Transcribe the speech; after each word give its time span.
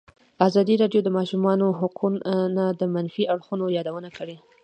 ازادي 0.47 0.75
راډیو 0.81 1.01
د 1.03 1.05
د 1.11 1.15
ماشومانو 1.17 1.65
حقونه 1.79 2.63
د 2.79 2.81
منفي 2.95 3.23
اړخونو 3.33 3.65
یادونه 3.77 4.09
کړې. 4.17 4.35